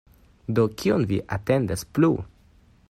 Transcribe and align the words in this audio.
Do, 0.59 0.63
kion 0.83 1.05
vi 1.11 1.21
atendas 1.39 1.87
plu? 1.99 2.11